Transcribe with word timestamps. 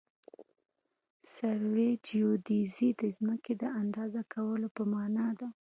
سروي 1.33 1.89
جیودیزي 2.07 2.89
د 3.01 3.01
ځمکې 3.17 3.53
د 3.61 3.63
اندازه 3.81 4.21
کولو 4.33 4.67
په 4.75 4.83
مانا 4.93 5.29
ده 5.39 5.47